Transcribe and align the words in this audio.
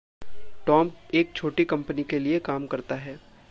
Tom 0.65 0.91
एक 1.13 1.31
छोटी 1.35 1.65
company 1.65 2.03
के 2.03 2.19
लिए 2.19 2.39
काम 2.39 2.67
करता 2.67 2.95
है 2.95 3.15
| 3.15 3.49